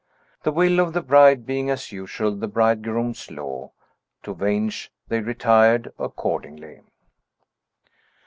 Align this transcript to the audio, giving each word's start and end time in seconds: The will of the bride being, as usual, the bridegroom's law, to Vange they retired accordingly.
The 0.41 0.51
will 0.51 0.79
of 0.79 0.93
the 0.93 1.01
bride 1.03 1.45
being, 1.45 1.69
as 1.69 1.91
usual, 1.91 2.35
the 2.35 2.47
bridegroom's 2.47 3.29
law, 3.29 3.69
to 4.23 4.33
Vange 4.33 4.91
they 5.09 5.19
retired 5.19 5.93
accordingly. 5.99 6.81